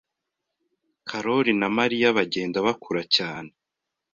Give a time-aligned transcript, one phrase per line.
[1.09, 3.51] Karoli na Mariya bagenda bakura cyane.